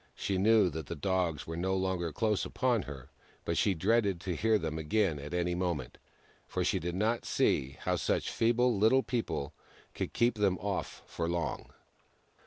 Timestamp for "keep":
10.13-10.39